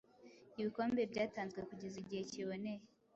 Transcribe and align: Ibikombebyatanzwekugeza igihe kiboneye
Ibikombebyatanzwekugeza 0.59 1.97
igihe 2.03 2.21
kiboneye 2.31 2.83